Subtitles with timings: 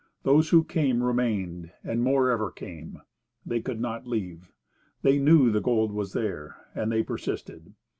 [0.23, 3.03] Those who came remained, and more ever came.
[3.45, 4.51] They could not leave.
[5.03, 7.75] They "knew" the gold was there, and they persisted.